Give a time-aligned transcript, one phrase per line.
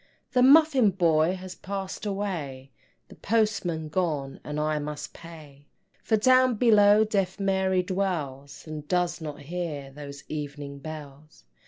[0.31, 2.71] The Muffin boy has passed away,
[3.09, 5.67] The Postman gone and I must pay,
[6.01, 11.43] For down below Deaf Mary dwells, And does not hear those Evening Bells.